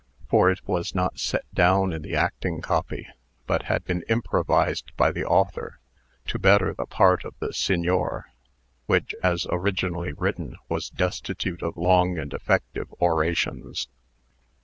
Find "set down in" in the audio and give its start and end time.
1.19-2.01